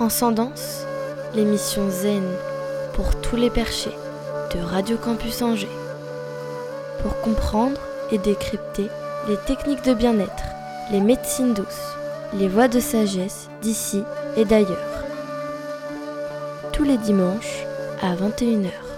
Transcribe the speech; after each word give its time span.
Transcendance, 0.00 0.86
l'émission 1.34 1.90
zen 1.90 2.24
pour 2.94 3.20
tous 3.20 3.36
les 3.36 3.50
perchés 3.50 3.94
de 4.54 4.58
Radio 4.58 4.96
Campus 4.96 5.42
Angers. 5.42 5.68
Pour 7.02 7.20
comprendre 7.20 7.78
et 8.10 8.16
décrypter 8.16 8.86
les 9.28 9.36
techniques 9.46 9.84
de 9.84 9.92
bien-être, 9.92 10.44
les 10.90 11.02
médecines 11.02 11.52
douces, 11.52 11.94
les 12.32 12.48
voies 12.48 12.68
de 12.68 12.80
sagesse 12.80 13.50
d'ici 13.60 14.02
et 14.38 14.46
d'ailleurs. 14.46 15.04
Tous 16.72 16.84
les 16.84 16.96
dimanches 16.96 17.66
à 18.00 18.14
21h. 18.14 18.89